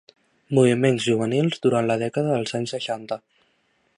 Moviments 0.59 1.05
juvenils 1.09 1.61
durant 1.67 1.91
la 1.91 1.99
dècada 2.05 2.33
dels 2.37 2.57
anys 2.61 2.75
seixanta. 2.77 3.21